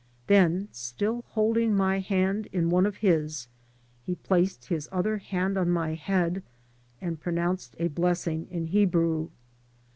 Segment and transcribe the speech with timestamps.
[0.25, 3.47] Then, still holding my hand in one of his,
[4.03, 6.41] he placed his other hand on my head
[6.99, 9.29] and pronounced a blessing in Hebrew.